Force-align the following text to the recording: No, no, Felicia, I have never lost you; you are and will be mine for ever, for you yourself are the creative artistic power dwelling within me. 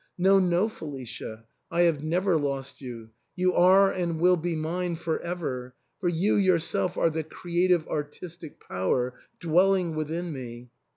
No, 0.17 0.39
no, 0.39 0.67
Felicia, 0.67 1.43
I 1.69 1.81
have 1.81 2.03
never 2.03 2.35
lost 2.35 2.81
you; 2.81 3.11
you 3.35 3.53
are 3.53 3.91
and 3.91 4.19
will 4.19 4.35
be 4.35 4.55
mine 4.55 4.95
for 4.95 5.19
ever, 5.19 5.75
for 5.99 6.09
you 6.09 6.37
yourself 6.37 6.97
are 6.97 7.11
the 7.11 7.23
creative 7.23 7.87
artistic 7.87 8.59
power 8.59 9.13
dwelling 9.39 9.93
within 9.93 10.33
me. 10.33 10.71